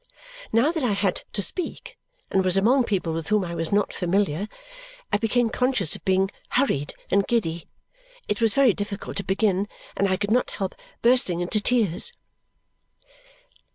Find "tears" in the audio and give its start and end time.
11.61-12.13